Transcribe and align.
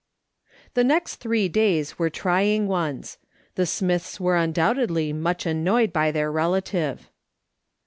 The 0.73 0.83
next 0.83 1.17
three 1.17 1.47
days 1.47 1.99
were 1.99 2.09
trying 2.09 2.65
ones. 2.67 3.19
The 3.53 3.67
Smitlis 3.67 4.19
were 4.19 4.35
undoubtedly 4.35 5.13
much 5.13 5.45
annoyed 5.45 5.93
by 5.93 6.09
their 6.09 6.31
relative. 6.31 7.11